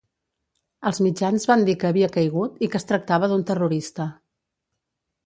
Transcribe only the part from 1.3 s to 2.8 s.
van dir que havia caigut i